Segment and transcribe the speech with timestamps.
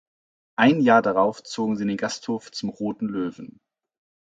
[0.57, 3.59] Ein Jahr darauf zogen sie in den Gasthof „Zum roten Löwen“.